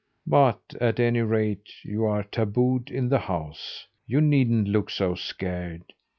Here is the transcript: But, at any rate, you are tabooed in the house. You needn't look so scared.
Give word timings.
But, 0.25 0.61
at 0.81 0.99
any 0.99 1.21
rate, 1.21 1.69
you 1.83 2.05
are 2.05 2.23
tabooed 2.23 2.89
in 2.89 3.09
the 3.09 3.19
house. 3.19 3.85
You 4.07 4.19
needn't 4.19 4.67
look 4.67 4.89
so 4.89 5.13
scared. 5.13 5.93